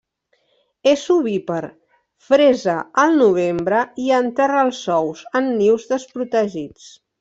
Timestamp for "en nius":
5.43-5.91